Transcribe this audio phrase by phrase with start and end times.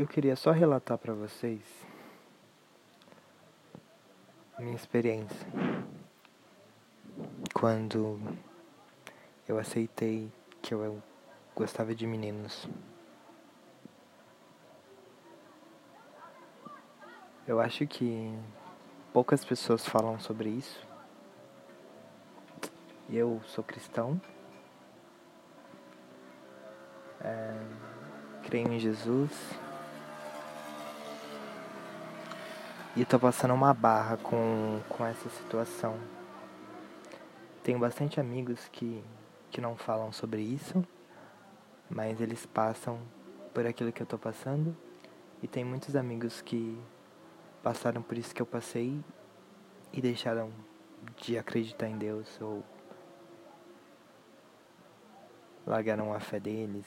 [0.00, 1.60] eu queria só relatar para vocês
[4.58, 5.46] minha experiência
[7.52, 8.18] quando
[9.46, 10.32] eu aceitei
[10.62, 11.02] que eu
[11.54, 12.66] gostava de meninos.
[17.46, 18.32] Eu acho que
[19.12, 20.82] poucas pessoas falam sobre isso.
[23.10, 24.18] Eu sou cristão.
[27.20, 27.54] É,
[28.44, 29.30] creio em Jesus.
[32.96, 35.96] E tô passando uma barra com, com essa situação.
[37.62, 39.04] Tenho bastante amigos que,
[39.48, 40.84] que não falam sobre isso,
[41.88, 42.98] mas eles passam
[43.54, 44.76] por aquilo que eu tô passando.
[45.40, 46.76] E tem muitos amigos que
[47.62, 49.00] passaram por isso que eu passei
[49.92, 50.50] e deixaram
[51.16, 52.64] de acreditar em Deus ou
[55.64, 56.86] largaram a fé deles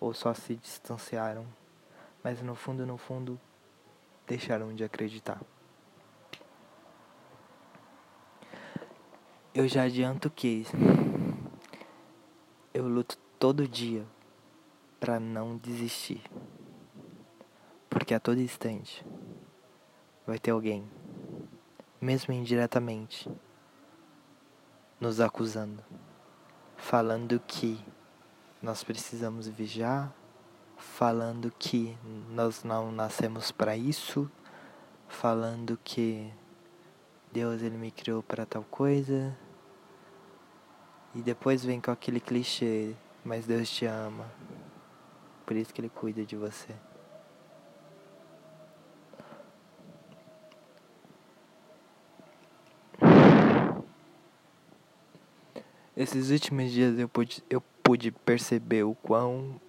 [0.00, 1.46] ou só se distanciaram,
[2.24, 3.38] mas no fundo, no fundo,
[4.26, 5.40] deixaram de acreditar.
[9.54, 10.64] Eu já adianto que
[12.72, 14.06] eu luto todo dia
[14.98, 16.22] para não desistir.
[17.90, 19.04] Porque a todo instante
[20.26, 20.88] vai ter alguém,
[22.00, 23.30] mesmo indiretamente,
[24.98, 25.84] nos acusando,
[26.76, 27.84] falando que
[28.62, 30.14] nós precisamos vigiar,
[30.82, 31.96] falando que
[32.28, 34.30] nós não nascemos para isso,
[35.08, 36.30] falando que
[37.32, 39.36] Deus ele me criou para tal coisa.
[41.14, 42.94] E depois vem com aquele clichê,
[43.24, 44.26] mas Deus te ama.
[45.46, 46.74] Por isso que ele cuida de você.
[55.96, 59.60] Esses últimos dias eu pude, eu pude perceber o quão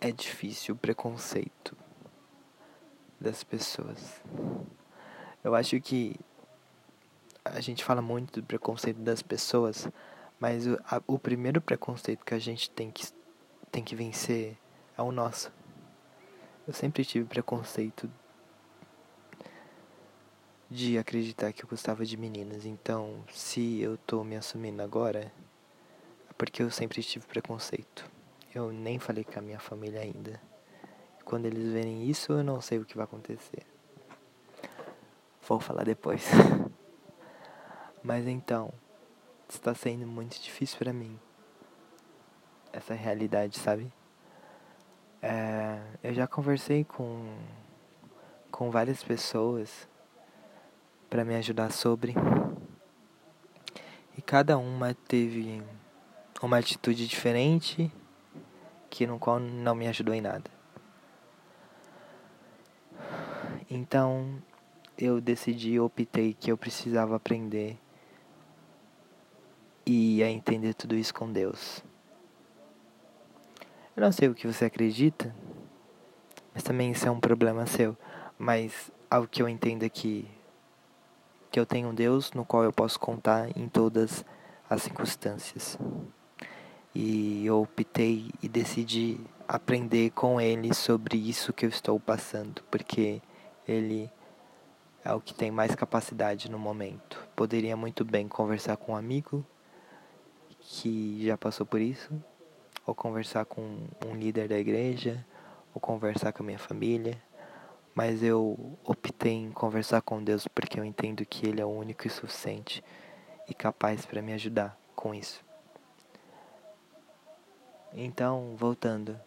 [0.00, 1.76] é difícil o preconceito
[3.20, 4.20] das pessoas.
[5.44, 6.16] Eu acho que
[7.44, 9.88] a gente fala muito do preconceito das pessoas,
[10.38, 13.06] mas o, a, o primeiro preconceito que a gente tem que,
[13.70, 14.56] tem que vencer
[14.96, 15.52] é o nosso.
[16.66, 18.10] Eu sempre tive preconceito
[20.70, 25.32] de acreditar que eu gostava de meninas, então se eu tô me assumindo agora,
[26.28, 28.19] é porque eu sempre tive preconceito.
[28.52, 30.40] Eu nem falei com a minha família ainda.
[31.24, 33.64] Quando eles verem isso, eu não sei o que vai acontecer.
[35.46, 36.28] Vou falar depois.
[38.02, 38.72] Mas então,
[39.48, 41.16] está sendo muito difícil para mim.
[42.72, 43.92] Essa realidade, sabe?
[45.22, 47.38] É, eu já conversei com,
[48.50, 49.88] com várias pessoas
[51.08, 52.14] para me ajudar sobre.
[54.18, 55.62] E cada uma teve
[56.42, 57.92] uma atitude diferente
[58.90, 60.50] que no qual não me ajudou em nada.
[63.70, 64.42] Então,
[64.98, 67.78] eu decidi, optei que eu precisava aprender
[69.86, 71.82] e a entender tudo isso com Deus.
[73.96, 75.34] Eu não sei o que você acredita,
[76.52, 77.96] mas também isso é um problema seu.
[78.38, 80.28] Mas algo que eu entendo é que,
[81.50, 84.24] que eu tenho um Deus no qual eu posso contar em todas
[84.68, 85.78] as circunstâncias.
[86.94, 93.22] E eu optei e decidi aprender com Ele sobre isso que eu estou passando, porque
[93.66, 94.10] Ele
[95.04, 97.26] é o que tem mais capacidade no momento.
[97.36, 99.44] Poderia muito bem conversar com um amigo
[100.60, 102.12] que já passou por isso,
[102.86, 103.62] ou conversar com
[104.06, 105.24] um líder da igreja,
[105.74, 107.20] ou conversar com a minha família,
[107.94, 112.06] mas eu optei em conversar com Deus porque eu entendo que Ele é o único
[112.06, 112.82] e suficiente
[113.48, 115.49] e capaz para me ajudar com isso.
[117.92, 119.18] Então, voltando,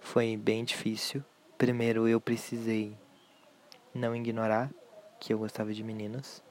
[0.00, 1.22] foi bem difícil.
[1.58, 2.96] Primeiro eu precisei
[3.94, 4.70] não ignorar
[5.20, 6.42] que eu gostava de meninos.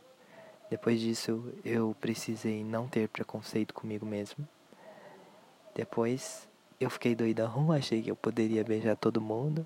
[0.69, 4.47] Depois disso, eu precisei não ter preconceito comigo mesmo.
[5.73, 6.47] Depois,
[6.79, 9.65] eu fiquei doidão, achei que eu poderia beijar todo mundo.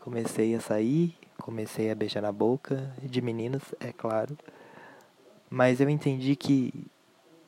[0.00, 4.36] Comecei a sair, comecei a beijar na boca, de meninos, é claro.
[5.48, 6.90] Mas eu entendi que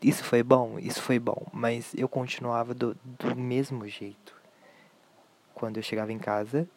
[0.03, 4.35] isso foi bom, isso foi bom, mas eu continuava do, do mesmo jeito.
[5.55, 6.69] Quando eu chegava em casa,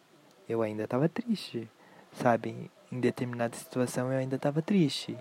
[0.48, 1.68] eu ainda estava triste
[2.16, 2.70] sabe?
[2.90, 5.16] Em determinada situação eu ainda estava triste.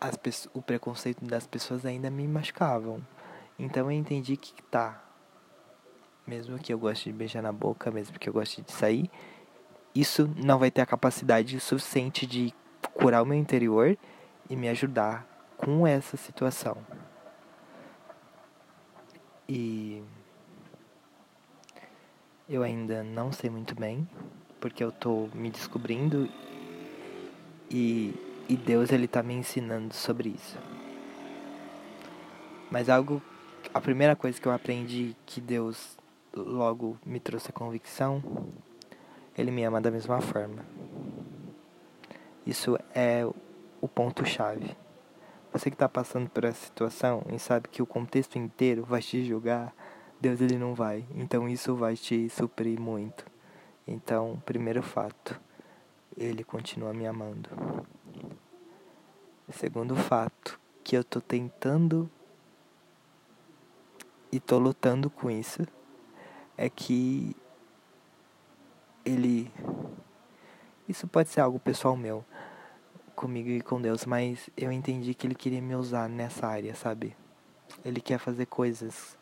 [0.00, 0.18] As
[0.52, 3.00] o preconceito das pessoas ainda me machucavam.
[3.58, 5.02] Então eu entendi que tá.
[6.26, 9.10] Mesmo que eu goste de beijar na boca, mesmo que eu goste de sair,
[9.94, 12.52] isso não vai ter a capacidade suficiente de
[12.94, 13.96] curar o meu interior
[14.48, 15.26] e me ajudar
[15.56, 16.76] com essa situação.
[19.48, 20.02] E
[22.46, 24.06] Eu ainda não sei muito bem,
[24.60, 26.28] porque eu tô me descobrindo
[27.70, 28.14] e,
[28.46, 30.58] e Deus ele tá me ensinando sobre isso.
[32.70, 33.22] Mas algo
[33.72, 35.96] a primeira coisa que eu aprendi que Deus
[36.34, 38.22] logo me trouxe a convicção,
[39.38, 40.66] ele me ama da mesma forma.
[42.46, 43.26] Isso é
[43.80, 44.76] o ponto chave.
[45.54, 49.24] Você que está passando por essa situação e sabe que o contexto inteiro vai te
[49.24, 49.72] julgar,
[50.20, 51.06] Deus ele não vai.
[51.14, 53.24] Então isso vai te suprir muito.
[53.86, 55.40] Então, primeiro fato,
[56.16, 57.48] ele continua me amando.
[59.48, 62.10] Segundo fato, que eu tô tentando
[64.32, 65.62] e tô lutando com isso,
[66.58, 67.36] é que
[69.04, 69.52] ele
[70.88, 72.24] isso pode ser algo pessoal meu
[73.14, 77.16] comigo e com Deus, mas eu entendi que ele queria me usar nessa área, sabe?
[77.84, 79.16] Ele quer fazer coisas,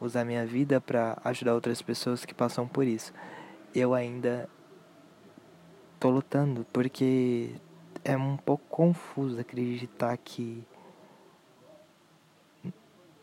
[0.00, 3.12] usar minha vida para ajudar outras pessoas que passam por isso.
[3.74, 4.48] Eu ainda
[5.98, 7.54] tô lutando porque
[8.04, 10.62] é um pouco confuso acreditar que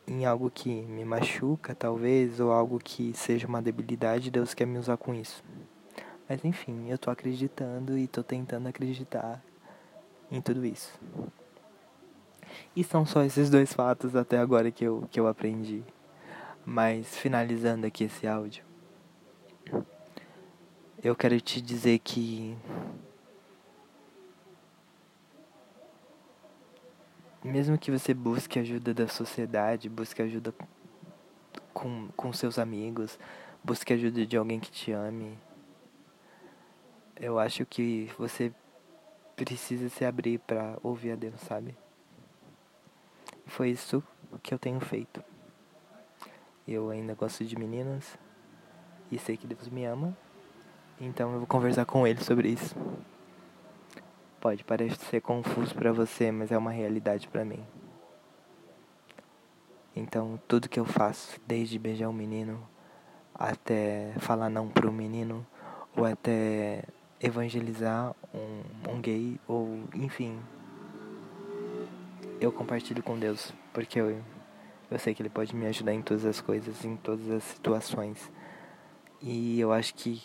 [0.07, 4.77] em algo que me machuca, talvez, ou algo que seja uma debilidade, Deus quer me
[4.77, 5.43] usar com isso.
[6.27, 9.41] Mas enfim, eu tô acreditando e tô tentando acreditar
[10.31, 10.97] em tudo isso.
[12.75, 15.83] E são só esses dois fatos até agora que eu, que eu aprendi.
[16.65, 18.63] Mas finalizando aqui esse áudio,
[21.03, 22.55] eu quero te dizer que
[27.43, 30.53] mesmo que você busque ajuda da sociedade, busque ajuda
[31.73, 33.17] com, com seus amigos,
[33.63, 35.37] busque ajuda de alguém que te ame,
[37.19, 38.53] eu acho que você
[39.43, 41.75] precisa se abrir para ouvir a Deus, sabe?
[43.47, 44.03] Foi isso
[44.43, 45.23] que eu tenho feito.
[46.67, 48.19] Eu ainda gosto de meninas
[49.11, 50.15] e sei que Deus me ama,
[50.99, 52.75] então eu vou conversar com ele sobre isso.
[54.39, 57.65] Pode parecer confuso para você, mas é uma realidade para mim.
[59.95, 62.61] Então, tudo que eu faço, desde beijar um menino
[63.33, 65.43] até falar não pro menino,
[65.97, 66.83] ou até
[67.19, 70.39] evangelizar um, um gay, ou enfim,
[72.39, 74.21] eu compartilho com Deus, porque eu,
[74.89, 78.31] eu sei que Ele pode me ajudar em todas as coisas, em todas as situações.
[79.21, 80.21] E eu acho que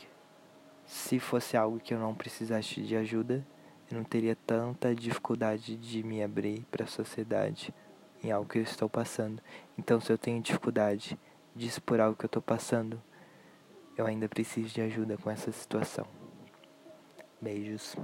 [0.87, 3.47] se fosse algo que eu não precisasse de ajuda,
[3.91, 7.75] eu não teria tanta dificuldade de me abrir para a sociedade
[8.23, 9.43] em algo que eu estou passando.
[9.79, 11.19] Então, se eu tenho dificuldade
[11.55, 13.01] de expor algo que eu estou passando,
[13.97, 16.16] eu ainda preciso de ajuda com essa situação.
[17.41, 17.97] Beijos.